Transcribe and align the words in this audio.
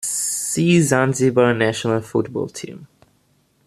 See 0.03 0.81
"Zanzibar 0.81 1.53
national 1.53 2.01
football 2.01 2.47
team". 2.49 2.87